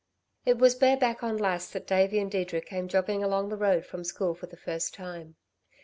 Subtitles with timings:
[0.47, 4.03] It was bareback on Lass, that Davey and Deirdre came jogging along the road from
[4.03, 5.35] school for the first time.